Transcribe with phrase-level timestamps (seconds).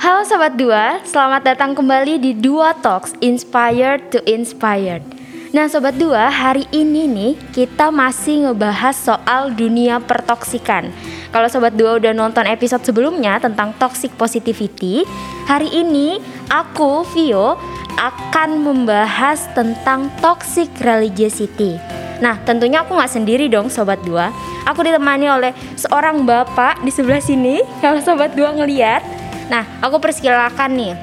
[0.00, 5.04] Halo Sobat Dua, selamat datang kembali di Dua Talks Inspired to Inspired.
[5.52, 10.88] Nah Sobat Dua, hari ini nih kita masih ngebahas soal dunia pertoksikan.
[11.28, 15.04] Kalau Sobat Dua udah nonton episode sebelumnya tentang toxic positivity,
[15.44, 16.16] hari ini
[16.48, 17.60] aku, Vio,
[18.00, 21.76] akan membahas tentang toxic religiosity.
[22.24, 24.32] Nah tentunya aku nggak sendiri dong Sobat Dua,
[24.64, 27.60] aku ditemani oleh seorang bapak di sebelah sini.
[27.84, 29.19] Kalau Sobat Dua ngeliat,
[29.50, 30.94] Nah, aku persilakan nih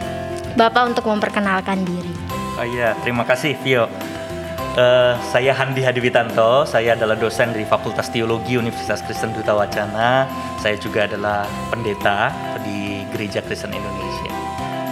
[0.56, 2.10] Bapak untuk memperkenalkan diri.
[2.58, 3.86] Oh iya, terima kasih Vio.
[4.78, 10.26] Uh, saya Handi Hadiwitanto, saya adalah dosen dari Fakultas Teologi Universitas Kristen Duta Wacana.
[10.62, 12.34] Saya juga adalah pendeta
[12.66, 14.34] di Gereja Kristen Indonesia.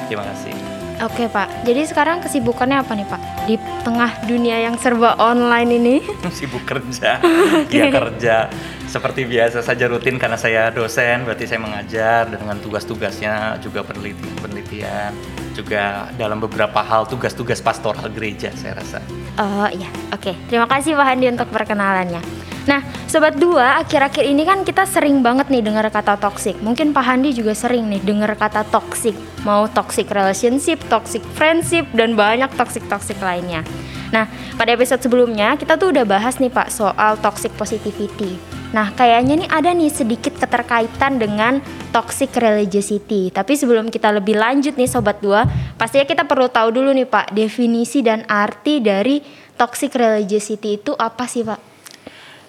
[0.10, 0.65] Terima kasih.
[1.04, 3.22] Oke Pak, jadi sekarang kesibukannya apa nih Pak?
[3.52, 5.96] Di tengah dunia yang serba online ini?
[6.38, 7.20] Sibuk kerja,
[7.68, 7.68] okay.
[7.76, 8.36] ya kerja
[8.88, 14.40] seperti biasa saja rutin karena saya dosen berarti saya mengajar dan dengan tugas-tugasnya juga penelitian
[14.40, 15.12] penelitian
[15.52, 19.04] juga dalam beberapa hal tugas-tugas pastoral gereja saya rasa.
[19.36, 20.32] Oh iya, oke.
[20.32, 20.36] Okay.
[20.48, 22.45] Terima kasih Pak Handi untuk perkenalannya.
[22.66, 26.58] Nah, sobat dua, akhir-akhir ini kan kita sering banget nih dengar kata toxic.
[26.66, 29.14] Mungkin Pak Handi juga sering nih dengar kata toxic.
[29.46, 33.62] Mau toxic relationship, toxic friendship, dan banyak toxic-toxic lainnya.
[34.10, 34.26] Nah,
[34.58, 38.34] pada episode sebelumnya kita tuh udah bahas nih Pak soal toxic positivity.
[38.74, 41.62] Nah, kayaknya nih ada nih sedikit keterkaitan dengan
[41.94, 43.30] toxic religiosity.
[43.30, 45.46] Tapi sebelum kita lebih lanjut nih sobat dua,
[45.78, 49.22] pastinya kita perlu tahu dulu nih Pak, definisi dan arti dari
[49.54, 51.75] toxic religiosity itu apa sih Pak?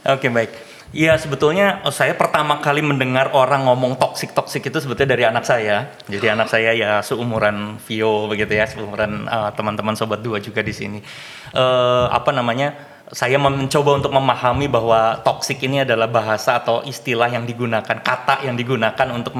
[0.06, 0.76] Oke, baik.
[0.94, 5.42] Iya sebetulnya oh, saya pertama kali mendengar orang ngomong toxic toxic itu sebetulnya dari anak
[5.42, 5.90] saya.
[6.06, 10.70] Jadi anak saya ya seumuran Vio begitu ya, seumuran uh, teman-teman sobat dua juga di
[10.70, 11.02] sini.
[11.50, 12.96] Uh, apa namanya?
[13.06, 18.58] saya mencoba untuk memahami bahwa toxic ini adalah bahasa atau istilah yang digunakan, kata yang
[18.58, 19.38] digunakan untuk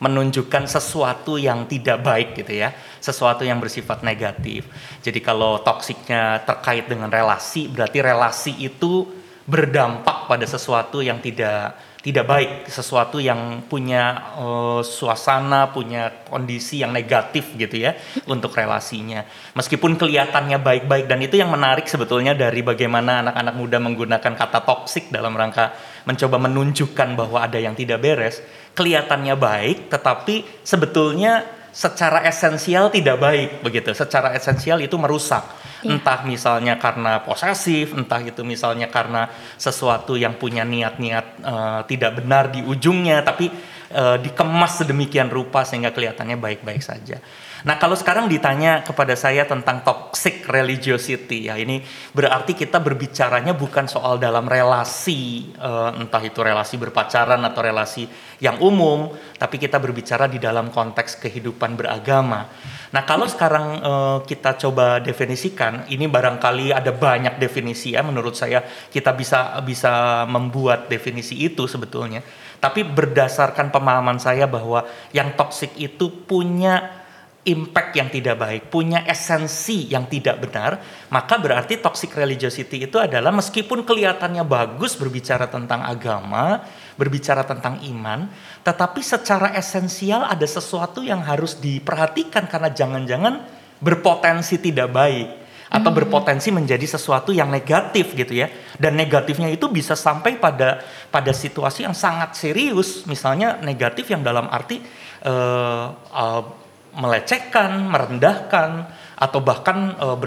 [0.00, 2.72] menunjukkan sesuatu yang tidak baik gitu ya,
[3.04, 4.64] sesuatu yang bersifat negatif.
[5.04, 9.04] Jadi kalau toksiknya terkait dengan relasi, berarti relasi itu
[9.46, 16.90] berdampak pada sesuatu yang tidak tidak baik, sesuatu yang punya uh, suasana, punya kondisi yang
[16.90, 17.94] negatif gitu ya
[18.26, 19.22] untuk relasinya.
[19.54, 25.14] Meskipun kelihatannya baik-baik dan itu yang menarik sebetulnya dari bagaimana anak-anak muda menggunakan kata toksik
[25.14, 28.42] dalam rangka mencoba menunjukkan bahwa ada yang tidak beres.
[28.74, 33.96] Kelihatannya baik, tetapi sebetulnya secara esensial tidak baik begitu.
[33.96, 35.40] Secara esensial itu merusak
[35.80, 35.96] yeah.
[35.96, 42.52] entah misalnya karena posesif, entah itu misalnya karena sesuatu yang punya niat-niat uh, tidak benar
[42.52, 43.48] di ujungnya, tapi
[43.96, 47.16] uh, dikemas sedemikian rupa sehingga kelihatannya baik-baik saja.
[47.62, 51.78] Nah, kalau sekarang ditanya kepada saya tentang toxic religiosity, ya ini
[52.10, 58.10] berarti kita berbicaranya bukan soal dalam relasi, uh, entah itu relasi berpacaran atau relasi
[58.42, 62.50] yang umum, tapi kita berbicara di dalam konteks kehidupan beragama.
[62.90, 68.02] Nah, kalau sekarang uh, kita coba definisikan, ini barangkali ada banyak definisi ya.
[68.02, 72.26] Menurut saya kita bisa bisa membuat definisi itu sebetulnya.
[72.62, 77.01] Tapi berdasarkan pemahaman saya bahwa yang toksik itu punya
[77.42, 80.78] impact yang tidak baik, punya esensi yang tidak benar,
[81.10, 86.62] maka berarti toxic religiosity itu adalah meskipun kelihatannya bagus berbicara tentang agama,
[86.94, 88.30] berbicara tentang iman,
[88.62, 93.42] tetapi secara esensial ada sesuatu yang harus diperhatikan karena jangan-jangan
[93.82, 95.42] berpotensi tidak baik
[95.72, 95.98] atau hmm.
[95.98, 98.46] berpotensi menjadi sesuatu yang negatif gitu ya.
[98.78, 100.78] Dan negatifnya itu bisa sampai pada
[101.10, 104.78] pada situasi yang sangat serius, misalnya negatif yang dalam arti
[105.24, 106.61] uh, uh,
[106.92, 110.18] melecehkan, merendahkan, atau bahkan uh,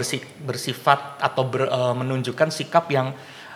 [0.42, 3.12] bersifat atau ber, uh, menunjukkan sikap yang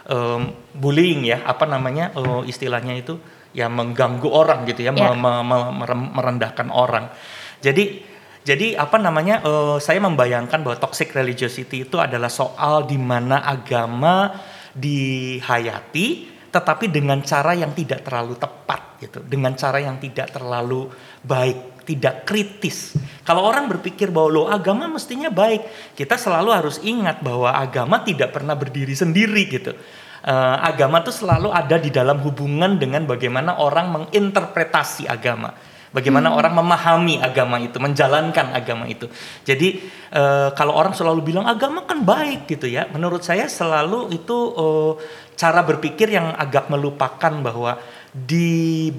[0.07, 3.17] um, bullying ya, apa namanya uh, istilahnya itu
[3.51, 5.17] ya mengganggu orang gitu ya, yeah.
[5.17, 7.11] me, me, me, merendahkan orang.
[7.59, 8.11] Jadi
[8.41, 14.33] jadi apa namanya uh, saya membayangkan bahwa toxic religiosity itu adalah soal di mana agama
[14.73, 20.91] dihayati tetapi dengan cara yang tidak terlalu tepat gitu, dengan cara yang tidak terlalu
[21.23, 22.97] baik tidak kritis.
[23.25, 28.35] Kalau orang berpikir bahwa lo agama mestinya baik, kita selalu harus ingat bahwa agama tidak
[28.35, 29.73] pernah berdiri sendiri gitu.
[30.21, 35.57] Uh, agama itu selalu ada di dalam hubungan dengan bagaimana orang menginterpretasi agama.
[35.91, 36.39] Bagaimana hmm.
[36.39, 39.11] orang memahami agama itu, menjalankan agama itu.
[39.43, 39.83] Jadi
[40.15, 44.95] uh, kalau orang selalu bilang agama kan baik gitu ya, menurut saya selalu itu uh,
[45.35, 47.75] cara berpikir yang agak melupakan bahwa
[48.15, 48.91] di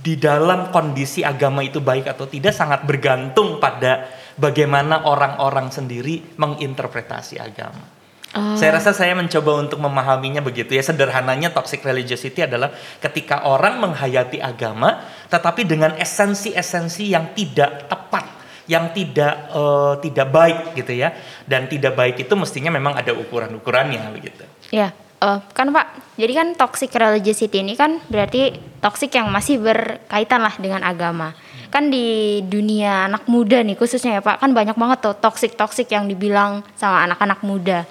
[0.00, 4.08] di dalam kondisi agama itu baik atau tidak sangat bergantung pada
[4.40, 8.00] bagaimana orang-orang sendiri menginterpretasi agama.
[8.30, 8.54] Oh.
[8.54, 10.82] Saya rasa saya mencoba untuk memahaminya begitu ya.
[10.86, 12.70] Sederhananya toxic religiosity adalah
[13.02, 18.24] ketika orang menghayati agama tetapi dengan esensi-esensi yang tidak tepat,
[18.70, 21.10] yang tidak uh, tidak baik gitu ya.
[21.42, 24.46] Dan tidak baik itu mestinya memang ada ukuran-ukurannya begitu.
[24.70, 24.94] Ya.
[25.20, 30.56] Uh, kan Pak, jadi kan toxic religiosity ini kan berarti toxic yang masih berkaitan lah
[30.56, 31.36] dengan agama.
[31.68, 36.08] Kan di dunia anak muda nih khususnya ya Pak, kan banyak banget tuh toxic-toxic yang
[36.08, 37.84] dibilang sama anak-anak muda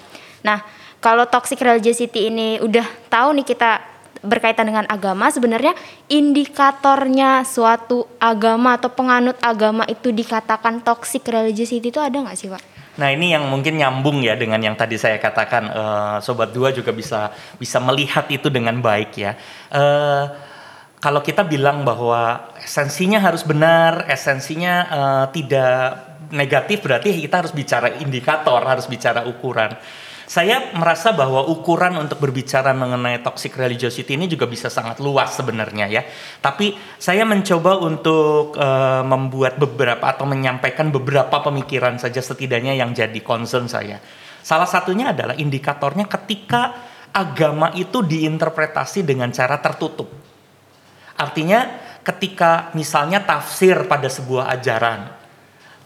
[0.46, 0.64] Nah,
[1.00, 3.80] kalau toxic religiosity ini udah tahu nih kita
[4.20, 5.72] berkaitan dengan agama, sebenarnya
[6.12, 12.62] indikatornya suatu agama atau penganut agama itu dikatakan toxic religiosity itu ada nggak sih, Pak?
[12.98, 16.90] Nah ini yang mungkin nyambung ya dengan yang tadi saya katakan, uh, sobat dua juga
[16.90, 19.38] bisa bisa melihat itu dengan baik ya.
[19.70, 20.24] Uh,
[21.00, 27.96] kalau kita bilang bahwa esensinya harus benar, esensinya uh, tidak negatif, berarti kita harus bicara
[28.02, 29.74] indikator, harus bicara ukuran
[30.30, 35.90] saya merasa bahwa ukuran untuk berbicara mengenai toxic religiosity ini juga bisa sangat luas sebenarnya
[35.90, 36.06] ya.
[36.38, 43.18] Tapi saya mencoba untuk uh, membuat beberapa atau menyampaikan beberapa pemikiran saja setidaknya yang jadi
[43.26, 43.98] concern saya.
[44.38, 46.78] Salah satunya adalah indikatornya ketika
[47.10, 50.14] agama itu diinterpretasi dengan cara tertutup.
[51.18, 55.19] Artinya ketika misalnya tafsir pada sebuah ajaran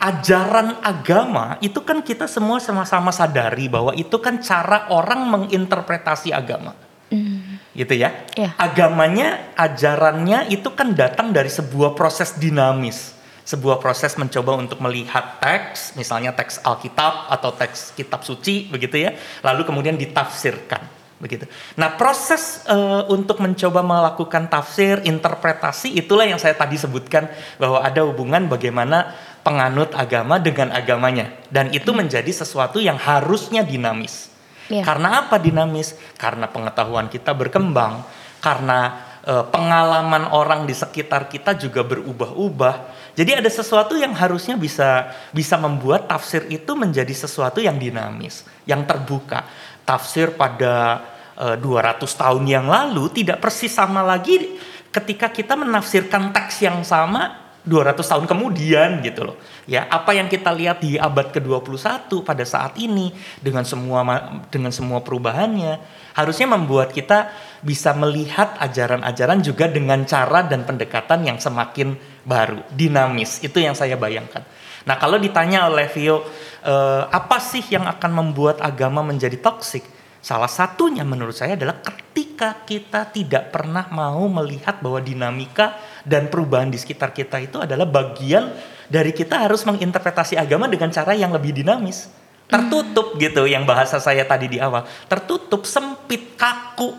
[0.04, 6.76] ajaran agama itu kan kita semua sama-sama sadari bahwa itu kan cara orang menginterpretasi agama.
[7.08, 7.72] Mm.
[7.72, 8.12] Gitu ya.
[8.36, 8.52] Yeah.
[8.60, 13.16] Agamanya, ajarannya itu kan datang dari sebuah proses dinamis.
[13.44, 19.12] Sebuah proses mencoba untuk melihat teks, misalnya teks Alkitab atau teks kitab suci begitu ya,
[19.44, 20.80] lalu kemudian ditafsirkan
[21.20, 21.44] begitu.
[21.76, 27.28] Nah, proses uh, untuk mencoba melakukan tafsir, interpretasi itulah yang saya tadi sebutkan
[27.60, 29.12] bahwa ada hubungan bagaimana
[29.44, 32.08] penganut agama dengan agamanya dan itu hmm.
[32.08, 34.32] menjadi sesuatu yang harusnya dinamis.
[34.72, 34.80] Yeah.
[34.80, 35.92] Karena apa dinamis?
[36.16, 38.00] Karena pengetahuan kita berkembang,
[38.40, 38.96] karena
[39.28, 42.96] uh, pengalaman orang di sekitar kita juga berubah-ubah.
[43.12, 48.88] Jadi ada sesuatu yang harusnya bisa bisa membuat tafsir itu menjadi sesuatu yang dinamis, yang
[48.88, 49.44] terbuka.
[49.84, 51.04] Tafsir pada
[51.36, 54.56] uh, eh, 200 tahun yang lalu tidak persis sama lagi
[54.88, 59.36] ketika kita menafsirkan teks yang sama 200 tahun kemudian gitu loh.
[59.64, 63.08] Ya, apa yang kita lihat di abad ke-21 pada saat ini
[63.40, 64.04] dengan semua
[64.52, 65.80] dengan semua perubahannya
[66.12, 67.32] harusnya membuat kita
[67.64, 71.96] bisa melihat ajaran-ajaran juga dengan cara dan pendekatan yang semakin
[72.28, 73.40] baru, dinamis.
[73.40, 74.44] Itu yang saya bayangkan.
[74.84, 76.20] Nah, kalau ditanya oleh Vio,
[76.60, 79.82] eh, apa sih yang akan membuat agama menjadi toksik?
[80.24, 86.68] Salah satunya menurut saya adalah ketika kita tidak pernah mau melihat bahwa dinamika dan perubahan
[86.68, 88.52] di sekitar kita itu adalah bagian
[88.86, 92.12] dari kita harus menginterpretasi agama dengan cara yang lebih dinamis.
[92.44, 94.84] Tertutup gitu yang bahasa saya tadi di awal.
[95.08, 96.92] Tertutup, sempit, kaku.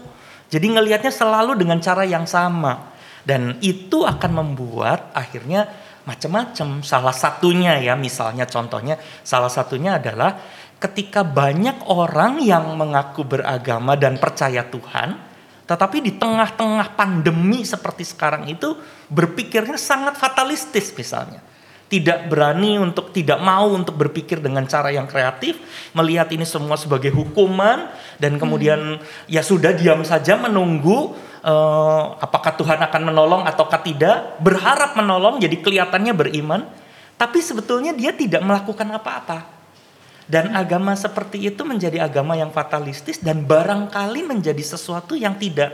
[0.49, 2.97] Jadi ngelihatnya selalu dengan cara yang sama.
[3.21, 5.69] Dan itu akan membuat akhirnya
[6.09, 6.81] macam-macam.
[6.81, 10.37] Salah satunya ya misalnya contohnya salah satunya adalah
[10.81, 15.34] ketika banyak orang yang mengaku beragama dan percaya Tuhan,
[15.65, 18.77] tetapi di tengah-tengah pandemi seperti sekarang itu
[19.09, 21.41] berpikirnya sangat fatalistis misalnya.
[21.85, 25.61] Tidak berani untuk tidak mau untuk berpikir dengan cara yang kreatif,
[25.93, 29.29] melihat ini semua sebagai hukuman dan kemudian hmm.
[29.29, 31.13] ya sudah diam saja menunggu
[31.45, 36.65] uh, apakah Tuhan akan menolong ataukah tidak, berharap menolong jadi kelihatannya beriman,
[37.21, 39.54] tapi sebetulnya dia tidak melakukan apa-apa
[40.25, 45.73] dan agama seperti itu menjadi agama yang fatalistis dan barangkali menjadi sesuatu yang tidak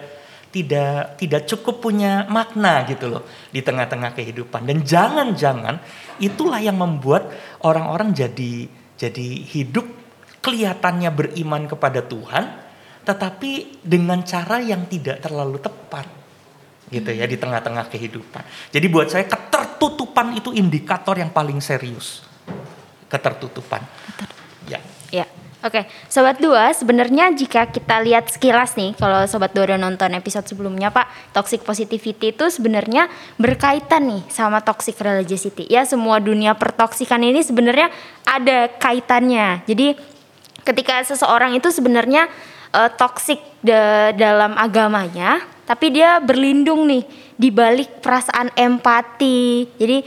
[0.52, 5.80] tidak tidak cukup punya makna gitu loh di tengah-tengah kehidupan dan jangan-jangan
[6.20, 7.32] itulah yang membuat
[7.64, 8.68] orang-orang jadi
[9.00, 9.88] jadi hidup
[10.44, 12.60] kelihatannya beriman kepada Tuhan
[13.08, 16.22] tetapi dengan cara yang tidak terlalu tepat
[16.92, 18.44] gitu ya di tengah-tengah kehidupan.
[18.70, 22.28] Jadi buat saya ketertutupan itu indikator yang paling serius.
[23.08, 23.80] Ketertutupan.
[25.12, 25.28] Ya.
[25.62, 25.84] Oke, okay.
[26.10, 30.90] sobat dua, sebenarnya jika kita lihat sekilas nih, kalau sobat dua udah nonton episode sebelumnya,
[30.90, 33.06] Pak, toxic positivity itu sebenarnya
[33.38, 35.70] berkaitan nih sama toxic religiosity.
[35.70, 37.94] Ya, semua dunia pertoksikan ini sebenarnya
[38.26, 39.62] ada kaitannya.
[39.70, 40.02] Jadi,
[40.66, 42.26] ketika seseorang itu sebenarnya
[42.74, 43.38] uh, toxic
[44.18, 47.04] dalam agamanya, tapi dia berlindung nih
[47.38, 49.66] di balik perasaan empati.
[49.78, 49.98] Jadi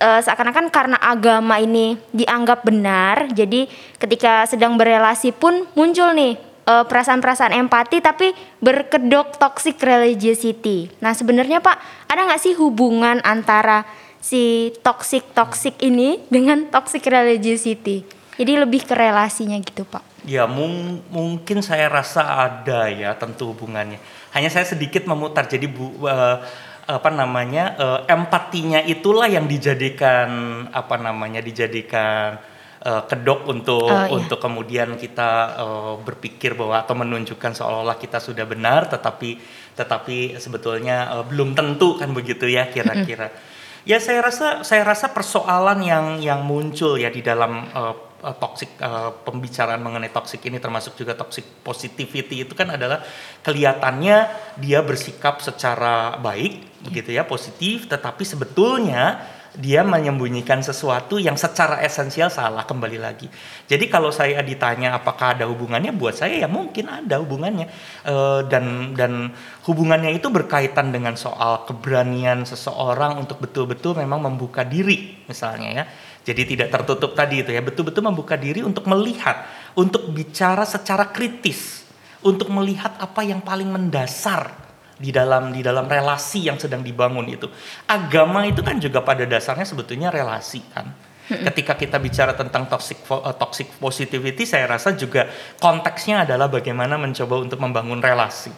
[0.00, 6.34] uh, seakan-akan karena agama ini dianggap benar, jadi ketika sedang berelasi pun muncul nih
[6.66, 10.90] uh, perasaan-perasaan empati tapi berkedok toxic religiosity.
[11.02, 13.84] Nah sebenarnya Pak ada nggak sih hubungan antara
[14.20, 18.04] si toxic toxic ini dengan toxic religiosity?
[18.40, 20.24] Jadi lebih ke relasinya gitu Pak.
[20.24, 24.00] Ya mung- mungkin saya rasa ada ya tentu hubungannya.
[24.30, 26.36] Hanya saya sedikit memutar jadi bu eh,
[26.90, 30.30] apa namanya eh, empatinya itulah yang dijadikan
[30.70, 32.38] apa namanya dijadikan
[32.82, 34.10] eh, kedok untuk Oh, iya.
[34.10, 39.38] untuk kemudian kita eh, berpikir bahwa atau menunjukkan seolah-olah kita sudah benar tetapi
[39.74, 43.30] tetapi sebetulnya eh, belum tentu kan begitu ya kira-kira.
[43.88, 48.76] Ya saya rasa saya rasa persoalan yang yang muncul ya di dalam eh, eh, toxic
[48.78, 53.02] eh, pembicaraan mengenai toxic ini termasuk juga toxic positivity itu kan adalah
[53.42, 54.16] kelihatannya
[54.60, 62.30] dia bersikap secara baik begitu ya positif tetapi sebetulnya dia menyembunyikan sesuatu yang secara esensial
[62.30, 63.26] salah kembali lagi.
[63.66, 67.66] Jadi kalau saya ditanya apakah ada hubungannya, buat saya ya mungkin ada hubungannya
[68.00, 69.28] Eh, dan dan
[69.68, 75.84] hubungannya itu berkaitan dengan soal keberanian seseorang untuk betul-betul memang membuka diri misalnya ya.
[76.30, 81.82] Jadi tidak tertutup tadi itu ya, betul-betul membuka diri untuk melihat, untuk bicara secara kritis,
[82.22, 84.54] untuk melihat apa yang paling mendasar
[84.94, 87.50] di dalam di dalam relasi yang sedang dibangun itu.
[87.90, 90.94] Agama itu kan juga pada dasarnya sebetulnya relasi kan.
[91.50, 95.26] Ketika kita bicara tentang toxic eh, toxic positivity, saya rasa juga
[95.58, 98.54] konteksnya adalah bagaimana mencoba untuk membangun relasi.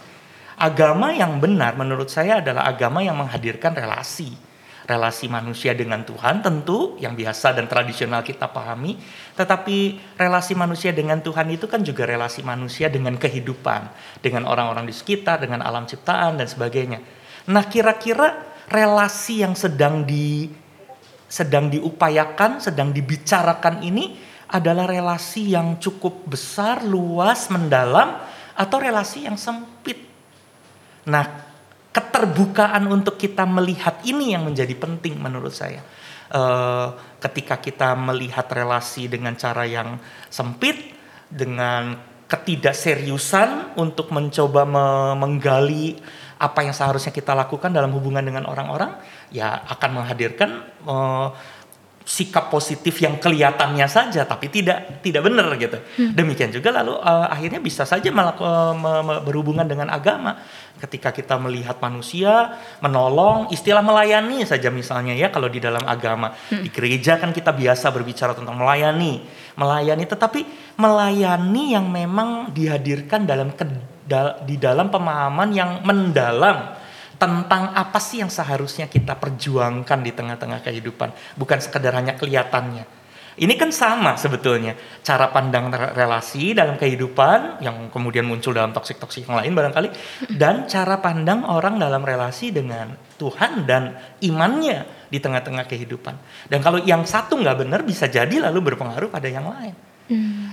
[0.60, 4.51] Agama yang benar menurut saya adalah agama yang menghadirkan relasi.
[4.92, 9.00] Relasi manusia dengan Tuhan tentu yang biasa dan tradisional kita pahami,
[9.32, 13.88] tetapi relasi manusia dengan Tuhan itu kan juga relasi manusia dengan kehidupan,
[14.20, 17.00] dengan orang-orang di sekitar, dengan alam ciptaan dan sebagainya.
[17.48, 18.36] Nah, kira-kira
[18.68, 20.52] relasi yang sedang di
[21.24, 24.20] sedang diupayakan, sedang dibicarakan ini
[24.52, 28.20] adalah relasi yang cukup besar, luas, mendalam
[28.52, 30.04] atau relasi yang sempit.
[31.08, 31.51] Nah,
[31.92, 35.84] keterbukaan untuk kita melihat ini yang menjadi penting menurut saya.
[36.32, 36.88] Eh,
[37.20, 40.00] ketika kita melihat relasi dengan cara yang
[40.32, 40.96] sempit,
[41.28, 46.00] dengan ketidakseriusan untuk mencoba me- menggali
[46.40, 48.96] apa yang seharusnya kita lakukan dalam hubungan dengan orang-orang,
[49.28, 50.50] ya akan menghadirkan
[50.88, 51.28] eh,
[52.02, 55.78] sikap positif yang kelihatannya saja tapi tidak tidak benar gitu.
[56.12, 60.42] Demikian juga lalu eh, akhirnya bisa saja melaku- eh, me- berhubungan dengan agama.
[60.82, 66.34] Ketika kita melihat manusia menolong, istilah melayani saja misalnya ya kalau di dalam agama.
[66.50, 69.22] Di gereja kan kita biasa berbicara tentang melayani,
[69.54, 70.42] melayani tetapi
[70.74, 73.68] melayani yang memang dihadirkan dalam ke-
[74.02, 76.81] dal- di dalam pemahaman yang mendalam
[77.22, 82.98] tentang apa sih yang seharusnya kita perjuangkan di tengah-tengah kehidupan, bukan sekedar hanya kelihatannya.
[83.32, 89.24] Ini kan sama sebetulnya cara pandang re- relasi dalam kehidupan yang kemudian muncul dalam toksik-toksik
[89.24, 89.88] yang lain barangkali
[90.36, 96.14] dan cara pandang orang dalam relasi dengan Tuhan dan imannya di tengah-tengah kehidupan.
[96.50, 99.91] Dan kalau yang satu nggak benar bisa jadi lalu berpengaruh pada yang lain.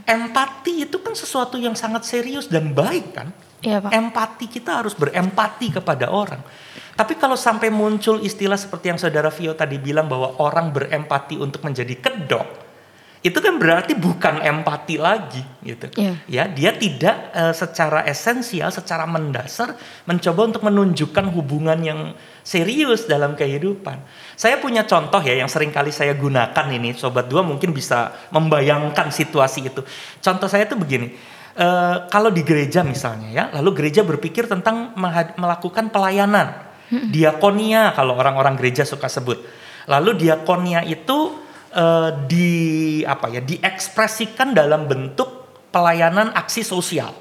[0.05, 3.29] Empati itu kan sesuatu yang sangat serius dan baik kan?
[3.59, 3.91] Iya, Pak.
[3.91, 6.39] Empati kita harus berempati kepada orang.
[6.95, 11.63] Tapi kalau sampai muncul istilah seperti yang saudara Vio tadi bilang bahwa orang berempati untuk
[11.63, 12.68] menjadi kedok,
[13.19, 15.91] itu kan berarti bukan empati lagi gitu.
[15.99, 16.13] Iya.
[16.31, 19.75] Ya, dia tidak eh, secara esensial, secara mendasar
[20.07, 21.99] mencoba untuk menunjukkan hubungan yang
[22.47, 23.99] serius dalam kehidupan.
[24.39, 29.11] Saya punya contoh ya yang sering kali saya gunakan ini, sobat dua mungkin bisa membayangkan
[29.11, 29.83] situasi itu.
[30.23, 31.11] Contoh saya itu begini.
[31.59, 34.95] Eh, kalau di gereja misalnya ya, lalu gereja berpikir tentang
[35.35, 36.55] melakukan pelayanan,
[36.88, 39.43] diakonia kalau orang-orang gereja suka sebut.
[39.91, 42.49] Lalu diakonia itu eh, di
[43.05, 45.27] apa ya, diekspresikan dalam bentuk
[45.69, 47.13] pelayanan aksi sosial.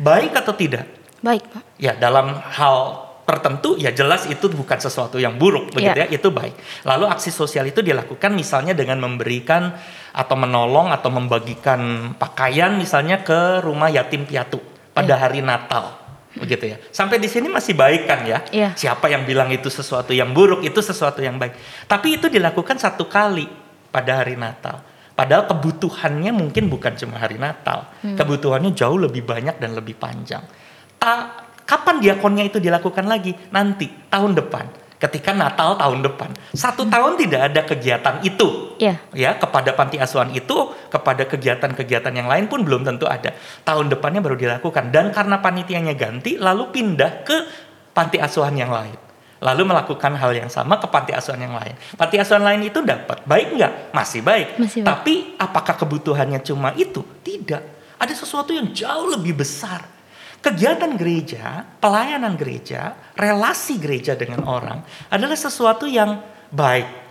[0.00, 0.88] Baik atau tidak?
[1.20, 1.62] Baik, Pak.
[1.76, 6.08] Ya, dalam hal tertentu ya jelas itu bukan sesuatu yang buruk begitu Iya.
[6.08, 6.56] ya, itu baik.
[6.88, 9.76] Lalu aksi sosial itu dilakukan misalnya dengan memberikan
[10.16, 14.56] atau menolong atau membagikan pakaian misalnya ke rumah yatim piatu
[14.96, 15.20] pada Iya.
[15.28, 16.07] hari Natal.
[16.38, 16.76] Begitu ya.
[16.90, 18.38] Sampai di sini masih baik kan ya?
[18.50, 18.70] Iya.
[18.74, 21.54] Siapa yang bilang itu sesuatu yang buruk, itu sesuatu yang baik.
[21.90, 23.46] Tapi itu dilakukan satu kali
[23.90, 24.80] pada hari Natal.
[25.18, 27.90] Padahal kebutuhannya mungkin bukan cuma hari Natal.
[28.02, 30.46] Kebutuhannya jauh lebih banyak dan lebih panjang.
[30.94, 33.34] Ta- kapan diakonnya itu dilakukan lagi?
[33.50, 34.87] Nanti, tahun depan.
[34.98, 36.34] Ketika Natal tahun depan.
[36.50, 38.74] Satu tahun tidak ada kegiatan itu.
[38.82, 38.98] Iya.
[39.14, 43.30] Ya, kepada panti asuhan itu, kepada kegiatan-kegiatan yang lain pun belum tentu ada.
[43.62, 44.90] Tahun depannya baru dilakukan.
[44.90, 47.36] Dan karena panitianya ganti, lalu pindah ke
[47.94, 48.98] panti asuhan yang lain.
[49.38, 51.78] Lalu melakukan hal yang sama ke panti asuhan yang lain.
[51.94, 53.22] Panti asuhan lain itu dapat.
[53.22, 53.94] Baik nggak?
[53.94, 54.58] Masih baik.
[54.58, 54.90] Masih baik.
[54.90, 57.06] Tapi apakah kebutuhannya cuma itu?
[57.22, 57.62] Tidak.
[58.02, 59.97] Ada sesuatu yang jauh lebih besar.
[60.38, 66.22] Kegiatan gereja, pelayanan gereja, relasi gereja dengan orang adalah sesuatu yang
[66.54, 67.08] baik.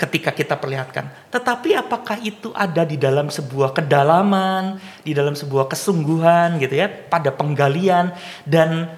[0.00, 1.28] ketika kita perlihatkan.
[1.28, 7.28] Tetapi apakah itu ada di dalam sebuah kedalaman, di dalam sebuah kesungguhan gitu ya, pada
[7.28, 8.16] penggalian
[8.48, 8.88] dan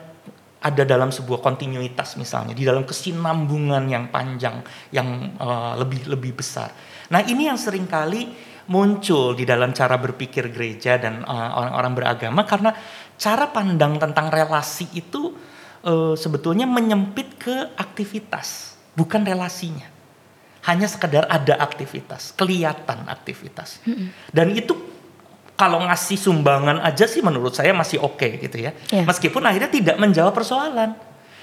[0.63, 4.63] ada dalam sebuah kontinuitas misalnya, di dalam kesinambungan yang panjang,
[4.95, 6.71] yang uh, lebih lebih besar.
[7.11, 8.31] Nah ini yang sering kali
[8.71, 12.71] muncul di dalam cara berpikir gereja dan uh, orang-orang beragama karena
[13.23, 15.39] cara pandang tentang relasi itu
[15.87, 19.87] uh, sebetulnya menyempit ke aktivitas, bukan relasinya
[20.63, 23.83] hanya sekedar ada aktivitas, kelihatan aktivitas.
[24.31, 24.79] Dan itu
[25.59, 28.71] kalau ngasih sumbangan aja sih menurut saya masih oke okay, gitu ya.
[28.91, 29.07] Yeah.
[29.07, 30.95] Meskipun akhirnya tidak menjawab persoalan.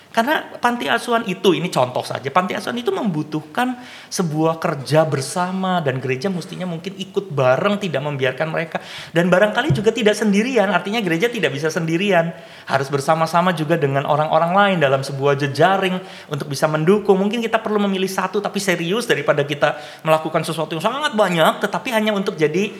[0.09, 3.77] Karena panti asuhan itu, ini contoh saja, panti asuhan itu membutuhkan
[4.09, 8.81] sebuah kerja bersama dan gereja mestinya mungkin ikut bareng, tidak membiarkan mereka.
[9.13, 12.33] Dan barangkali juga tidak sendirian, artinya gereja tidak bisa sendirian.
[12.65, 16.01] Harus bersama-sama juga dengan orang-orang lain dalam sebuah jejaring
[16.33, 17.13] untuk bisa mendukung.
[17.13, 21.93] Mungkin kita perlu memilih satu tapi serius daripada kita melakukan sesuatu yang sangat banyak, tetapi
[21.93, 22.73] hanya untuk jadi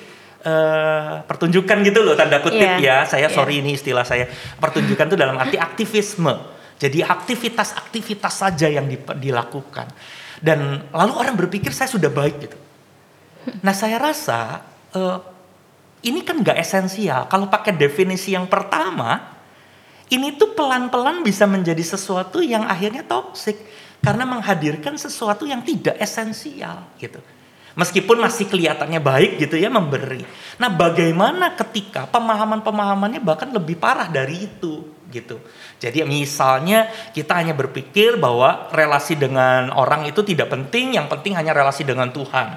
[0.49, 3.05] uh, pertunjukan gitu loh, tanda kutip yeah.
[3.05, 3.05] ya.
[3.05, 3.37] Saya yeah.
[3.37, 4.25] sorry ini istilah saya.
[4.57, 8.87] Pertunjukan itu dalam arti aktivisme jadi aktivitas-aktivitas saja yang
[9.19, 9.91] dilakukan.
[10.39, 12.57] Dan lalu orang berpikir saya sudah baik gitu.
[13.59, 14.63] Nah saya rasa
[14.95, 15.19] uh,
[16.07, 17.27] ini kan gak esensial.
[17.27, 19.35] Kalau pakai definisi yang pertama,
[20.07, 23.59] ini tuh pelan-pelan bisa menjadi sesuatu yang akhirnya toksik
[23.99, 27.19] karena menghadirkan sesuatu yang tidak esensial gitu.
[27.75, 30.23] Meskipun masih kelihatannya baik gitu ya memberi.
[30.55, 35.41] Nah, bagaimana ketika pemahaman-pemahamannya bahkan lebih parah dari itu gitu.
[35.81, 41.51] Jadi misalnya kita hanya berpikir bahwa relasi dengan orang itu tidak penting, yang penting hanya
[41.51, 42.55] relasi dengan Tuhan.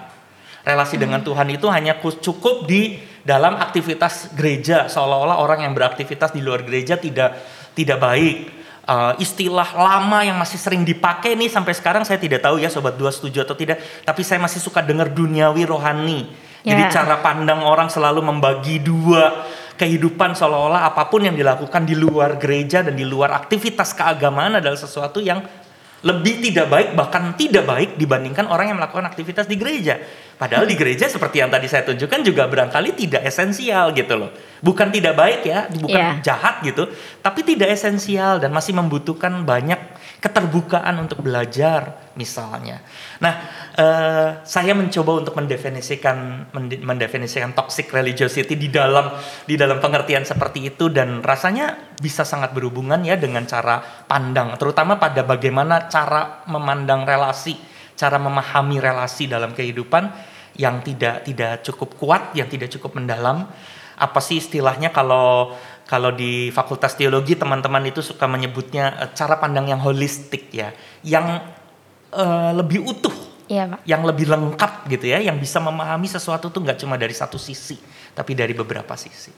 [0.63, 1.03] Relasi hmm.
[1.03, 6.63] dengan Tuhan itu hanya cukup di dalam aktivitas gereja, seolah-olah orang yang beraktivitas di luar
[6.63, 7.35] gereja tidak
[7.75, 8.63] tidak baik.
[8.83, 12.99] Uh, istilah lama yang masih sering dipakai nih sampai sekarang saya tidak tahu ya sobat
[12.99, 16.27] dua setuju atau tidak, tapi saya masih suka dengar duniawi rohani.
[16.67, 16.75] Yeah.
[16.75, 16.91] Jadi ya.
[16.91, 22.85] cara pandang orang selalu membagi dua kehidupan seolah-olah apa pun yang dilakukan di luar gereja
[22.85, 25.41] dan di luar aktivitas keagamaan adalah sesuatu yang
[26.03, 30.03] lebih tidak baik bahkan tidak baik dibandingkan orang yang melakukan aktivitas di gereja.
[30.35, 34.35] Padahal di gereja seperti yang tadi saya tunjukkan juga barangkali tidak esensial gitu loh.
[34.59, 36.19] Bukan tidak baik ya, bukan yeah.
[36.19, 36.91] jahat gitu,
[37.23, 39.79] tapi tidak esensial dan masih membutuhkan banyak
[40.19, 42.81] keterbukaan untuk belajar misalnya.
[43.21, 43.35] Nah,
[43.77, 46.49] uh, saya mencoba untuk mendefinisikan
[46.85, 49.13] mendefinisikan toxic religiosity di dalam
[49.49, 55.01] di dalam pengertian seperti itu dan rasanya bisa sangat berhubungan ya dengan cara pandang, terutama
[55.01, 57.57] pada bagaimana cara memandang relasi,
[57.97, 63.49] cara memahami relasi dalam kehidupan yang tidak tidak cukup kuat, yang tidak cukup mendalam.
[63.93, 65.55] Apa sih istilahnya kalau
[65.87, 70.73] kalau di Fakultas Teologi teman-teman itu suka menyebutnya uh, cara pandang yang holistik ya,
[71.05, 71.41] yang
[72.13, 73.15] uh, lebih utuh,
[73.49, 73.81] ya, Pak.
[73.89, 77.81] yang lebih lengkap gitu ya, yang bisa memahami sesuatu tuh nggak cuma dari satu sisi,
[78.13, 79.33] tapi dari beberapa sisi.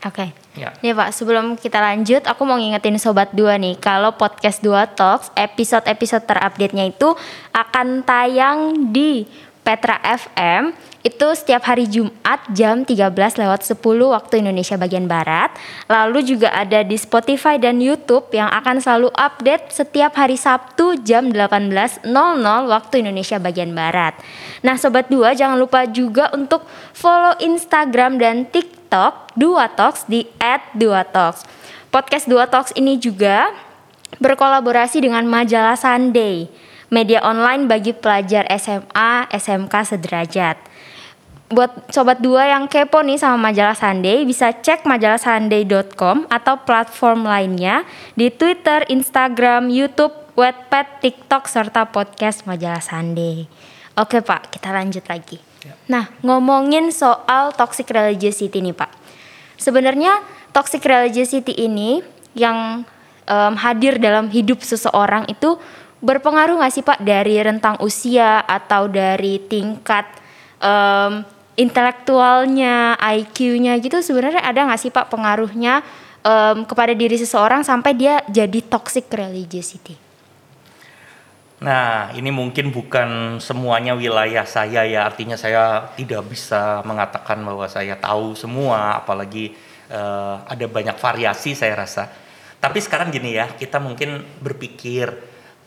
[0.00, 0.32] Oke.
[0.32, 0.56] Okay.
[0.56, 0.72] Ya.
[0.80, 5.28] Nih Pak, sebelum kita lanjut, aku mau ngingetin Sobat Dua nih, kalau podcast Dua Talks,
[5.36, 7.12] episode-episode terupdate-nya itu
[7.52, 9.28] akan tayang di
[9.60, 15.48] Petra FM itu setiap hari Jumat jam 13 lewat 10 waktu Indonesia bagian Barat.
[15.88, 21.32] Lalu juga ada di Spotify dan YouTube yang akan selalu update setiap hari Sabtu jam
[21.32, 22.04] 18.00
[22.68, 24.12] waktu Indonesia bagian Barat.
[24.60, 30.28] Nah Sobat Dua jangan lupa juga untuk follow Instagram dan TikTok Dua Talks di
[30.76, 31.48] @duatalks.
[31.88, 33.56] Podcast Dua Talks ini juga
[34.20, 36.52] berkolaborasi dengan majalah Sunday
[36.90, 40.69] media online bagi pelajar SMA, SMK sederajat
[41.50, 47.26] buat sobat dua yang kepo nih sama majalah Sunday bisa cek majalah sunday.com atau platform
[47.26, 47.82] lainnya
[48.14, 53.50] di Twitter, Instagram, YouTube, Wattpad, TikTok serta podcast majalah Sunday.
[53.98, 55.42] Oke Pak, kita lanjut lagi.
[55.66, 55.74] Ya.
[55.90, 58.94] Nah, ngomongin soal toxic religiosity nih Pak.
[59.58, 60.22] Sebenarnya
[60.54, 62.00] toxic religiosity ini
[62.38, 62.86] yang
[63.26, 65.58] um, hadir dalam hidup seseorang itu
[66.00, 70.06] berpengaruh nggak sih Pak dari rentang usia atau dari tingkat
[70.62, 75.84] um, intelektualnya, IQ-nya gitu sebenarnya ada nggak sih Pak pengaruhnya
[76.24, 80.10] um, kepada diri seseorang sampai dia jadi toxic religiosity?
[81.60, 88.00] Nah, ini mungkin bukan semuanya wilayah saya ya, artinya saya tidak bisa mengatakan bahwa saya
[88.00, 89.52] tahu semua, apalagi
[89.92, 92.08] uh, ada banyak variasi saya rasa.
[92.56, 95.12] Tapi sekarang gini ya, kita mungkin berpikir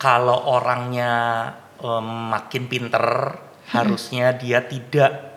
[0.02, 1.14] kalau orangnya
[1.78, 3.70] um, makin pinter, hmm.
[3.78, 5.33] harusnya dia tidak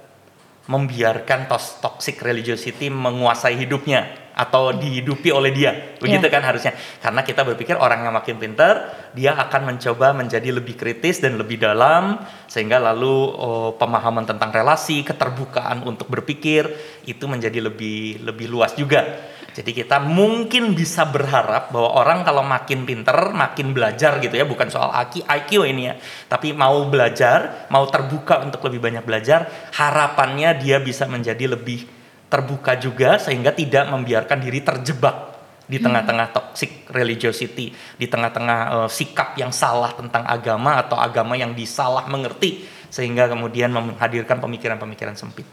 [0.66, 1.46] membiarkan
[1.80, 5.96] toxic religiosity menguasai hidupnya atau dihidupi oleh dia.
[5.96, 6.76] Begitu kan harusnya.
[7.00, 11.56] Karena kita berpikir orang yang makin pintar, dia akan mencoba menjadi lebih kritis dan lebih
[11.56, 16.68] dalam sehingga lalu oh, pemahaman tentang relasi, keterbukaan untuk berpikir
[17.08, 19.32] itu menjadi lebih lebih luas juga.
[19.56, 24.68] Jadi kita mungkin bisa berharap bahwa orang kalau makin pinter, makin belajar gitu ya, bukan
[24.68, 25.96] soal IQ, IQ ini ya,
[26.28, 31.95] tapi mau belajar, mau terbuka untuk lebih banyak belajar, harapannya dia bisa menjadi lebih
[32.26, 35.36] terbuka juga sehingga tidak membiarkan diri terjebak
[35.66, 41.58] di tengah-tengah toxic religiosity, di tengah-tengah uh, sikap yang salah tentang agama atau agama yang
[41.58, 45.46] disalah mengerti sehingga kemudian menghadirkan pemikiran-pemikiran sempit.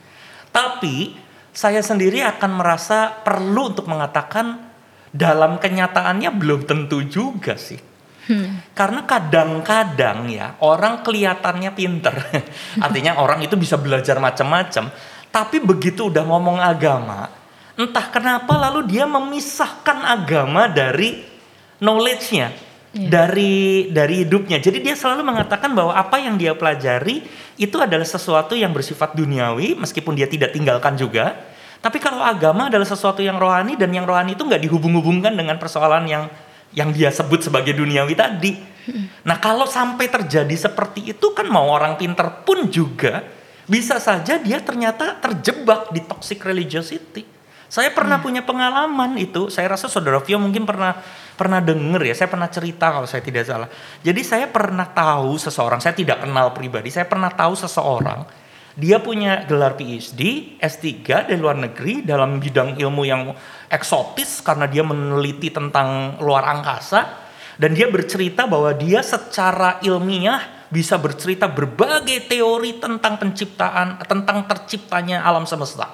[0.54, 1.18] Tapi
[1.50, 4.70] saya sendiri akan merasa perlu untuk mengatakan
[5.10, 7.78] dalam kenyataannya belum tentu juga sih.
[8.24, 8.64] Hmm.
[8.72, 12.16] Karena kadang-kadang ya orang kelihatannya pinter,
[12.86, 14.94] artinya orang itu bisa belajar macam-macam,
[15.34, 17.26] tapi begitu udah ngomong agama,
[17.74, 21.26] entah kenapa lalu dia memisahkan agama dari
[21.82, 22.54] knowledge-nya,
[22.94, 23.10] yeah.
[23.10, 24.62] dari dari hidupnya.
[24.62, 27.26] Jadi dia selalu mengatakan bahwa apa yang dia pelajari
[27.58, 31.34] itu adalah sesuatu yang bersifat duniawi, meskipun dia tidak tinggalkan juga.
[31.82, 36.06] Tapi kalau agama adalah sesuatu yang rohani dan yang rohani itu nggak dihubung-hubungkan dengan persoalan
[36.06, 36.24] yang
[36.78, 38.54] yang dia sebut sebagai duniawi tadi.
[38.86, 39.10] Hmm.
[39.26, 44.60] Nah kalau sampai terjadi seperti itu kan mau orang pinter pun juga bisa saja dia
[44.60, 47.24] ternyata terjebak di toxic religiosity.
[47.74, 48.26] Saya pernah hmm.
[48.30, 49.50] punya pengalaman itu.
[49.50, 50.94] Saya rasa saudara Vio mungkin pernah
[51.34, 52.14] pernah dengar ya.
[52.14, 53.66] Saya pernah cerita kalau saya tidak salah.
[54.06, 55.82] Jadi saya pernah tahu seseorang.
[55.82, 56.94] Saya tidak kenal pribadi.
[56.94, 58.30] Saya pernah tahu seseorang.
[58.78, 63.34] Dia punya gelar PhD, S3 dari luar negeri dalam bidang ilmu yang
[63.70, 67.23] eksotis karena dia meneliti tentang luar angkasa
[67.58, 75.22] dan dia bercerita bahwa dia secara ilmiah bisa bercerita berbagai teori tentang penciptaan, tentang terciptanya
[75.22, 75.94] alam semesta.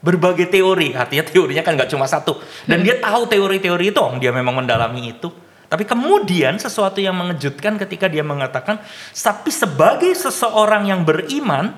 [0.00, 2.38] Berbagai teori, artinya teorinya kan nggak cuma satu.
[2.64, 2.86] Dan hmm.
[2.86, 5.28] dia tahu teori-teori itu, oh, dia memang mendalami itu.
[5.70, 8.80] Tapi kemudian sesuatu yang mengejutkan ketika dia mengatakan,
[9.14, 11.74] tapi sebagai seseorang yang beriman,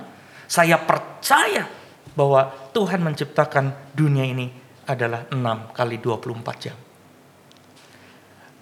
[0.47, 1.67] saya percaya
[2.13, 4.49] bahwa Tuhan menciptakan dunia ini
[4.87, 6.77] adalah 6 kali 24 jam.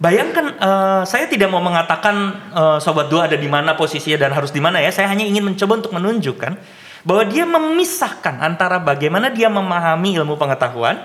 [0.01, 4.49] Bayangkan uh, saya tidak mau mengatakan uh, sobat dua ada di mana posisinya dan harus
[4.49, 4.89] di mana ya.
[4.89, 6.57] Saya hanya ingin mencoba untuk menunjukkan
[7.05, 10.97] bahwa dia memisahkan antara bagaimana dia memahami ilmu pengetahuan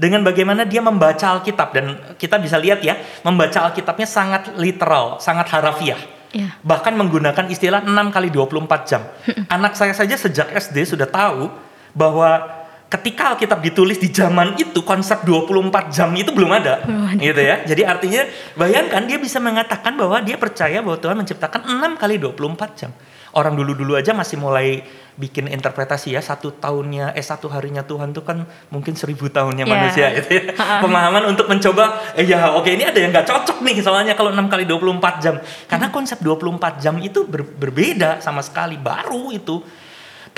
[0.00, 5.52] dengan bagaimana dia membaca Alkitab dan kita bisa lihat ya, membaca Alkitabnya sangat literal, sangat
[5.52, 6.00] harafiah.
[6.32, 6.56] Ya.
[6.64, 9.04] Bahkan menggunakan istilah 6 kali 24 jam.
[9.52, 11.52] Anak saya saja sejak SD sudah tahu
[11.92, 12.57] bahwa
[12.88, 17.60] ketika Alkitab ditulis di zaman itu konsep 24 jam itu belum ada, belum gitu ya.
[17.68, 18.24] Jadi artinya
[18.56, 22.90] bayangkan dia bisa mengatakan bahwa dia percaya bahwa Tuhan menciptakan 6 kali 24 jam.
[23.36, 24.80] Orang dulu-dulu aja masih mulai
[25.20, 29.72] bikin interpretasi ya satu tahunnya eh satu harinya Tuhan tuh kan mungkin seribu tahunnya yeah.
[29.76, 30.42] manusia gitu ya.
[30.56, 34.48] Pemahaman untuk mencoba eh ya oke ini ada yang nggak cocok nih soalnya kalau 6
[34.48, 35.36] kali 24 jam.
[35.68, 39.60] Karena konsep 24 jam itu ber, berbeda sama sekali baru itu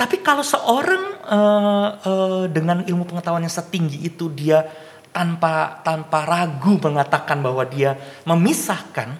[0.01, 4.65] tapi kalau seorang uh, uh, dengan ilmu pengetahuan yang setinggi itu dia
[5.13, 7.93] tanpa tanpa ragu mengatakan bahwa dia
[8.25, 9.13] memisahkan,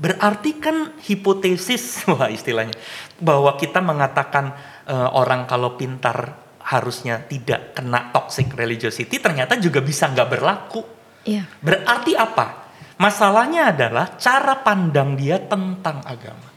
[0.00, 2.72] berarti kan hipotesis wah istilahnya
[3.20, 4.56] bahwa kita mengatakan
[4.88, 10.80] uh, orang kalau pintar harusnya tidak kena toxic religiosity ternyata juga bisa nggak berlaku.
[11.28, 11.44] Iya.
[11.60, 12.72] Berarti apa?
[12.96, 16.53] Masalahnya adalah cara pandang dia tentang agama.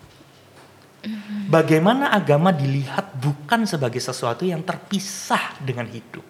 [1.47, 6.23] Bagaimana agama dilihat bukan sebagai sesuatu yang terpisah dengan hidup.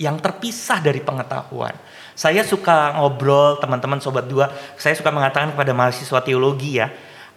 [0.00, 1.76] Yang terpisah dari pengetahuan.
[2.16, 6.88] Saya suka ngobrol teman-teman sobat dua, saya suka mengatakan kepada mahasiswa teologi ya,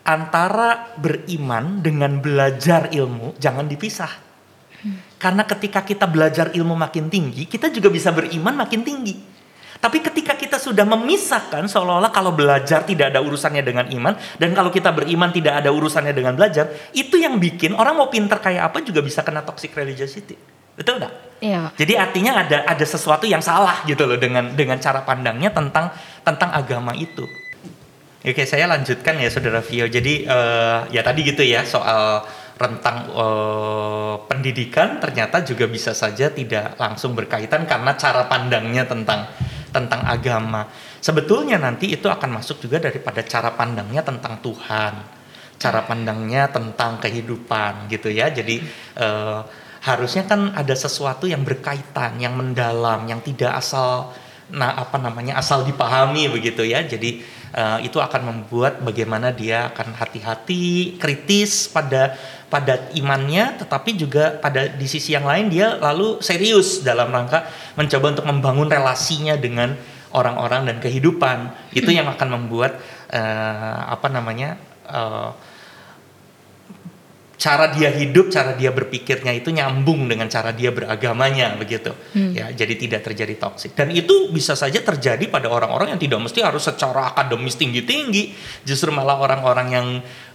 [0.04, 4.12] antara beriman dengan belajar ilmu jangan dipisah.
[5.16, 9.16] Karena ketika kita belajar ilmu makin tinggi, kita juga bisa beriman makin tinggi.
[9.84, 14.72] Tapi ketika kita sudah memisahkan seolah-olah kalau belajar tidak ada urusannya dengan iman dan kalau
[14.72, 18.80] kita beriman tidak ada urusannya dengan belajar, itu yang bikin orang mau pinter kayak apa
[18.80, 20.40] juga bisa kena toxic religiosity.
[20.80, 21.14] Betul nggak?
[21.44, 21.76] Iya.
[21.76, 25.92] Jadi artinya ada ada sesuatu yang salah gitu loh dengan dengan cara pandangnya tentang
[26.24, 27.28] tentang agama itu.
[28.24, 29.84] Oke, saya lanjutkan ya Saudara Vio.
[29.92, 32.24] Jadi uh, ya tadi gitu ya soal
[32.56, 39.28] rentang uh, pendidikan ternyata juga bisa saja tidak langsung berkaitan karena cara pandangnya tentang
[39.74, 40.70] tentang agama.
[41.02, 44.94] Sebetulnya nanti itu akan masuk juga daripada cara pandangnya tentang Tuhan,
[45.58, 48.30] cara pandangnya tentang kehidupan gitu ya.
[48.30, 48.62] Jadi
[49.02, 49.40] eh,
[49.84, 54.14] harusnya kan ada sesuatu yang berkaitan, yang mendalam, yang tidak asal
[54.54, 56.86] nah apa namanya asal dipahami begitu ya.
[56.86, 62.18] Jadi uh, itu akan membuat bagaimana dia akan hati-hati, kritis pada
[62.50, 68.14] pada imannya, tetapi juga pada di sisi yang lain dia lalu serius dalam rangka mencoba
[68.14, 69.74] untuk membangun relasinya dengan
[70.14, 71.50] orang-orang dan kehidupan.
[71.74, 72.78] Itu yang akan membuat
[73.10, 75.34] uh, apa namanya uh,
[77.44, 81.92] cara dia hidup, cara dia berpikirnya itu nyambung dengan cara dia beragamanya begitu.
[82.16, 82.32] Hmm.
[82.32, 83.76] Ya, jadi tidak terjadi toksik.
[83.76, 88.32] Dan itu bisa saja terjadi pada orang-orang yang tidak mesti harus secara akademis tinggi-tinggi.
[88.64, 89.88] Justru malah orang-orang yang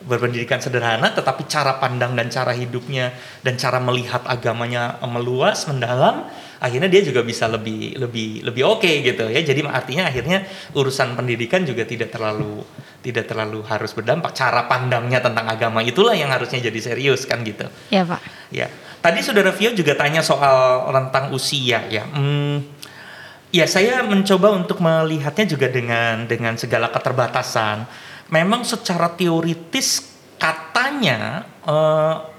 [0.04, 6.90] berpendidikan sederhana tetapi cara pandang dan cara hidupnya dan cara melihat agamanya meluas, mendalam akhirnya
[6.90, 9.40] dia juga bisa lebih lebih lebih oke okay gitu ya.
[9.42, 10.44] Jadi artinya akhirnya
[10.74, 12.62] urusan pendidikan juga tidak terlalu
[13.02, 14.34] tidak terlalu harus berdampak.
[14.34, 17.66] Cara pandangnya tentang agama itulah yang harusnya jadi serius kan gitu.
[17.88, 18.20] Ya pak.
[18.50, 18.66] Ya.
[18.98, 22.02] Tadi saudara Vio juga tanya soal rentang usia ya.
[22.02, 22.66] Hmm,
[23.54, 27.86] ya saya mencoba untuk melihatnya juga dengan dengan segala keterbatasan.
[28.28, 30.04] Memang secara teoritis
[30.36, 32.37] katanya uh,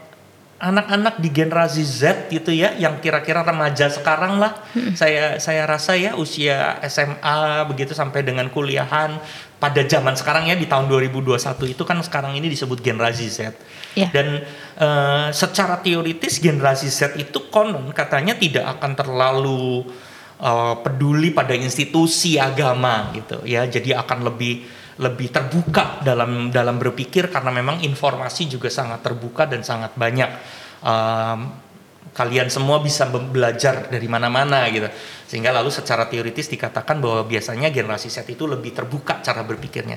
[0.60, 4.92] anak-anak di generasi Z gitu ya yang kira-kira remaja sekarang lah hmm.
[4.92, 9.16] saya saya rasa ya usia SMA begitu sampai dengan kuliahan
[9.56, 13.56] pada zaman sekarang ya di tahun 2021 itu kan sekarang ini disebut generasi Z
[13.96, 14.12] yeah.
[14.12, 14.44] dan
[14.84, 19.88] uh, secara teoritis generasi Z itu konon katanya tidak akan terlalu
[20.44, 27.32] uh, peduli pada institusi agama gitu ya jadi akan lebih lebih terbuka dalam dalam berpikir
[27.32, 30.30] karena memang informasi juga sangat terbuka dan sangat banyak.
[30.84, 31.40] Um,
[32.12, 34.92] kalian semua bisa belajar dari mana-mana gitu.
[35.24, 39.96] Sehingga lalu secara teoritis dikatakan bahwa biasanya generasi Z itu lebih terbuka cara berpikirnya.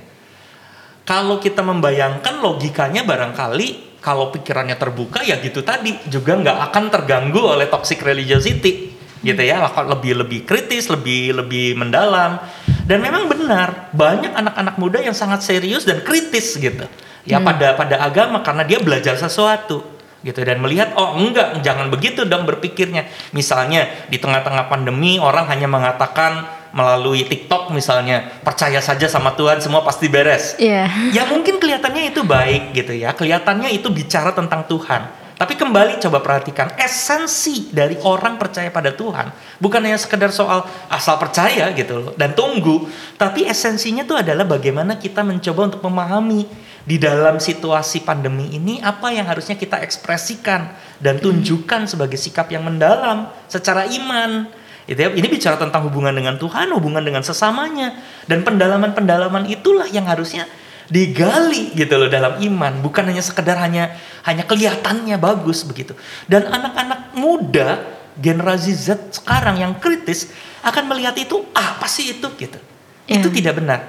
[1.02, 7.38] Kalau kita membayangkan logikanya barangkali kalau pikirannya terbuka ya gitu tadi juga nggak akan terganggu
[7.38, 8.90] oleh toxic religiosity
[9.22, 12.42] gitu ya lebih lebih kritis lebih lebih mendalam
[12.82, 16.86] dan memang benar banyak anak-anak muda yang sangat serius dan kritis gitu.
[17.26, 17.46] Ya hmm.
[17.46, 19.82] pada pada agama karena dia belajar sesuatu
[20.22, 23.10] gitu dan melihat oh enggak jangan begitu dong berpikirnya.
[23.34, 29.84] Misalnya di tengah-tengah pandemi orang hanya mengatakan melalui TikTok misalnya percaya saja sama Tuhan semua
[29.84, 30.56] pasti beres.
[30.56, 30.88] Yeah.
[31.12, 33.12] ya mungkin kelihatannya itu baik gitu ya.
[33.12, 39.58] Kelihatannya itu bicara tentang Tuhan tapi kembali coba perhatikan esensi dari orang percaya pada Tuhan
[39.58, 42.86] bukan hanya sekedar soal asal percaya gitu loh dan tunggu,
[43.18, 46.46] tapi esensinya itu adalah bagaimana kita mencoba untuk memahami
[46.82, 52.66] di dalam situasi pandemi ini apa yang harusnya kita ekspresikan dan tunjukkan sebagai sikap yang
[52.66, 54.46] mendalam secara iman.
[54.82, 57.94] Itu ya, ini bicara tentang hubungan dengan Tuhan, hubungan dengan sesamanya.
[58.26, 60.50] Dan pendalaman-pendalaman itulah yang harusnya
[60.92, 62.84] digali gitu loh dalam iman.
[62.84, 63.96] Bukan hanya sekedar hanya
[64.28, 65.96] hanya kelihatannya bagus begitu.
[66.28, 67.80] Dan anak-anak muda
[68.20, 70.28] generasi Z sekarang yang kritis
[70.60, 72.28] akan melihat itu ah, apa sih itu?
[72.36, 72.60] gitu.
[73.08, 73.24] Yeah.
[73.24, 73.80] itu tidak benar.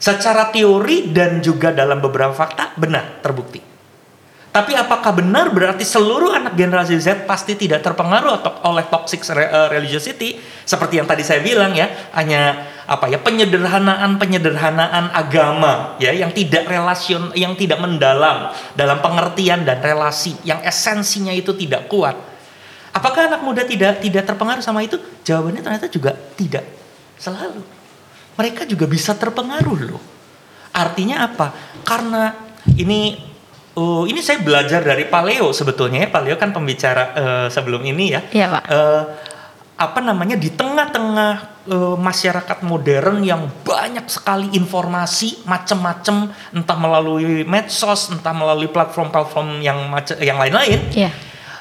[0.00, 3.67] Secara teori dan juga dalam beberapa fakta benar terbukti
[4.58, 9.70] tapi apakah benar berarti seluruh anak generasi Z pasti tidak terpengaruh atau oleh toxic eh,
[9.70, 10.34] religiosity
[10.66, 11.86] seperti yang tadi saya bilang ya
[12.18, 19.62] hanya apa ya penyederhanaan penyederhanaan agama ya yang tidak relasion yang tidak mendalam dalam pengertian
[19.62, 22.18] dan relasi yang esensinya itu tidak kuat.
[22.90, 24.98] Apakah anak muda tidak tidak terpengaruh sama itu?
[25.22, 26.66] Jawabannya ternyata juga tidak
[27.14, 27.62] selalu.
[28.34, 30.02] Mereka juga bisa terpengaruh loh.
[30.74, 31.54] Artinya apa?
[31.86, 32.34] Karena
[32.74, 33.27] ini
[33.78, 36.08] uh, ini saya belajar dari Paleo sebetulnya ya.
[36.10, 38.20] Paleo kan pembicara uh, sebelum ini ya.
[38.34, 38.64] Iya, Pak.
[38.66, 39.02] Uh,
[39.78, 48.10] apa namanya di tengah-tengah e, masyarakat modern yang banyak sekali informasi macam-macam entah melalui medsos
[48.10, 51.14] entah melalui platform-platform yang macam yang lain-lain yeah.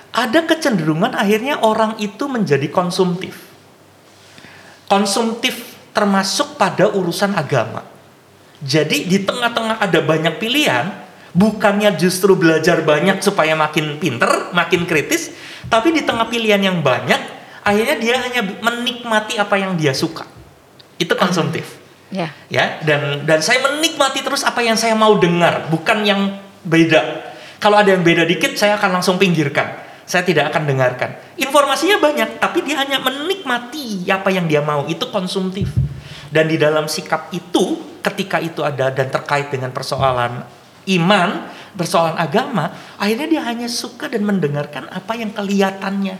[0.09, 3.37] ada kecenderungan akhirnya orang itu menjadi konsumtif
[4.89, 7.85] konsumtif termasuk pada urusan agama
[8.65, 15.33] jadi di tengah-tengah ada banyak pilihan bukannya justru belajar banyak supaya makin pinter makin kritis
[15.67, 17.19] tapi di tengah pilihan yang banyak
[17.67, 20.23] akhirnya dia hanya menikmati apa yang dia suka.
[20.95, 21.67] Itu konsumtif.
[22.07, 22.31] Ya.
[22.47, 27.35] Ya dan dan saya menikmati terus apa yang saya mau dengar bukan yang beda.
[27.59, 29.83] Kalau ada yang beda dikit saya akan langsung pinggirkan.
[30.07, 31.19] Saya tidak akan dengarkan.
[31.35, 34.87] Informasinya banyak tapi dia hanya menikmati apa yang dia mau.
[34.87, 35.67] Itu konsumtif.
[36.31, 40.47] Dan di dalam sikap itu ketika itu ada dan terkait dengan persoalan
[40.87, 46.15] iman persoalan agama akhirnya dia hanya suka dan mendengarkan apa yang kelihatannya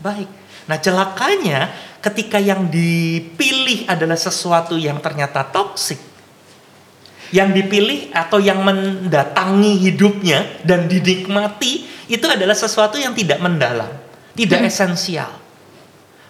[0.00, 5.98] baik Nah celakanya ketika yang dipilih adalah sesuatu yang ternyata toksik,
[7.34, 13.90] yang dipilih atau yang mendatangi hidupnya dan dinikmati itu adalah sesuatu yang tidak mendalam,
[14.38, 14.70] tidak hmm.
[14.70, 15.32] esensial.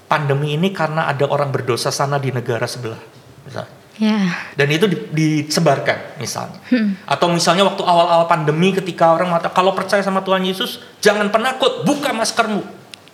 [0.09, 3.01] Pandemi ini karena ada orang berdosa sana di negara sebelah,
[3.49, 3.82] misalnya.
[3.95, 4.49] Ya.
[4.57, 6.57] dan itu di- disebarkan misalnya
[7.05, 11.85] atau misalnya waktu awal-awal pandemi ketika orang mengatakan kalau percaya sama Tuhan Yesus jangan penakut
[11.85, 12.65] buka maskermu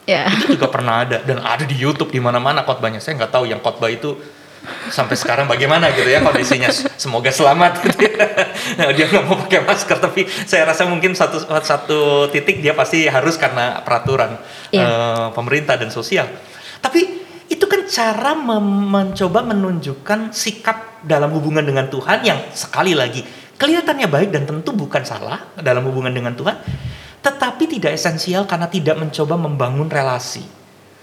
[0.04, 0.30] Ya.
[0.30, 3.58] itu juga pernah ada dan ada di YouTube di mana-mana khotbahnya saya nggak tahu yang
[3.58, 4.16] khotbah itu
[4.88, 8.24] sampai sekarang bagaimana gitu ya kondisinya semoga selamat gitu ya.
[8.74, 13.04] Nah, dia nggak mau pakai masker tapi saya rasa mungkin satu satu titik dia pasti
[13.04, 14.38] harus karena peraturan
[14.70, 14.80] Iya.
[14.80, 16.24] eh, pemerintah dan sosial
[16.78, 23.24] tapi itu kan cara mencoba menunjukkan sikap dalam hubungan dengan Tuhan yang sekali lagi
[23.58, 26.56] kelihatannya baik dan tentu bukan salah dalam hubungan dengan Tuhan,
[27.20, 30.46] tetapi tidak esensial karena tidak mencoba membangun relasi,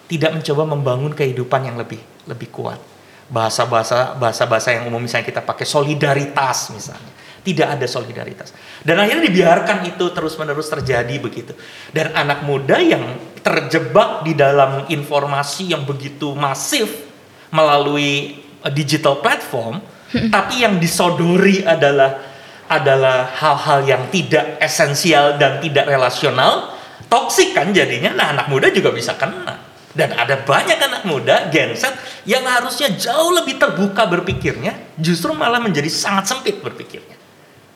[0.08, 2.80] tidak mencoba membangun kehidupan yang lebih lebih kuat.
[3.28, 7.12] Bahasa-bahasa bahasa-bahasa yang umum misalnya kita pakai solidaritas misalnya.
[7.46, 8.50] Tidak ada solidaritas.
[8.82, 11.54] Dan akhirnya dibiarkan itu terus-menerus terjadi begitu.
[11.94, 17.06] Dan anak muda yang terjebak di dalam informasi yang begitu masif
[17.54, 19.78] melalui eh, digital platform,
[20.34, 22.34] tapi yang disodori adalah
[22.66, 26.74] adalah hal-hal yang tidak esensial dan tidak relasional,
[27.06, 28.10] toksik kan jadinya.
[28.18, 29.78] Nah, anak muda juga bisa kena.
[29.96, 31.96] Dan ada banyak anak muda Gen Z
[32.28, 37.15] yang harusnya jauh lebih terbuka berpikirnya, justru malah menjadi sangat sempit berpikirnya.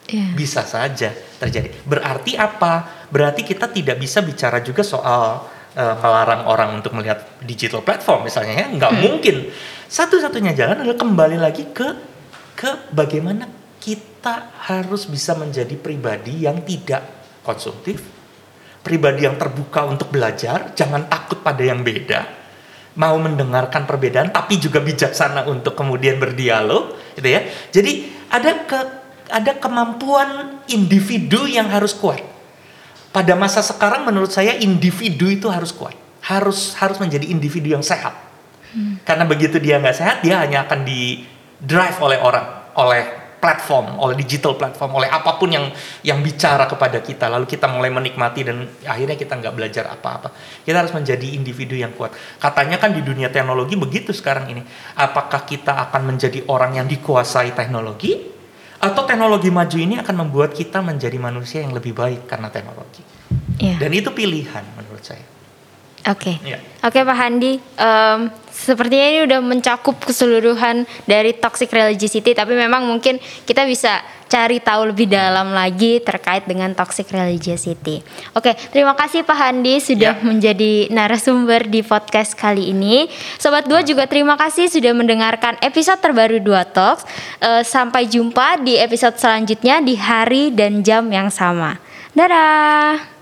[0.09, 0.27] Ya.
[0.33, 1.69] Bisa saja terjadi.
[1.85, 3.05] Berarti apa?
[3.13, 5.45] Berarti kita tidak bisa bicara juga soal
[5.77, 8.67] eh, melarang orang untuk melihat digital platform misalnya ya.
[8.73, 9.35] Nggak mungkin.
[9.89, 11.87] Satu-satunya jalan adalah kembali lagi ke
[12.59, 13.47] ke bagaimana
[13.79, 17.01] kita harus bisa menjadi pribadi yang tidak
[17.39, 18.03] konsumtif,
[18.83, 22.27] pribadi yang terbuka untuk belajar, jangan takut pada yang beda,
[22.99, 27.47] mau mendengarkan perbedaan tapi juga bijaksana untuk kemudian berdialog, gitu ya.
[27.71, 28.98] Jadi ada ke
[29.29, 32.21] ada kemampuan individu yang harus kuat.
[33.09, 38.13] Pada masa sekarang menurut saya individu itu harus kuat, harus harus menjadi individu yang sehat.
[39.01, 41.25] Karena begitu dia nggak sehat, dia hanya akan di
[41.57, 42.45] drive oleh orang,
[42.77, 43.03] oleh
[43.41, 45.73] platform, oleh digital platform, oleh apa pun yang
[46.05, 47.31] yang bicara kepada kita.
[47.31, 50.29] Lalu kita mulai menikmati dan akhirnya kita nggak belajar apa-apa.
[50.61, 52.13] Kita harus menjadi individu yang kuat.
[52.37, 54.61] Katanya kan di dunia teknologi begitu sekarang ini.
[55.01, 58.38] Apakah kita akan menjadi orang yang dikuasai teknologi?
[58.79, 63.03] Atau teknologi maju ini akan membuat kita menjadi manusia yang lebih baik karena teknologi.
[63.59, 63.75] Ya.
[63.75, 65.38] Dan itu pilihan menurut saya.
[66.07, 66.39] Oke.
[66.45, 66.57] Ya.
[66.79, 73.19] Oke Pak Handi, Em, sepertinya ini udah mencakup keseluruhan dari toxic religiosity, tapi memang mungkin
[73.43, 77.99] kita bisa cari tahu lebih dalam lagi terkait dengan toxic religiosity.
[78.31, 80.23] Oke, terima kasih Pak Handi sudah Ya.
[80.23, 83.09] menjadi narasumber di podcast kali ini.
[83.35, 87.03] Sobat Dua juga terima kasih sudah mendengarkan episode terbaru Dua Talks.
[87.41, 91.75] Eh, sampai jumpa di episode selanjutnya di hari dan jam yang sama.
[92.15, 93.18] Dadah.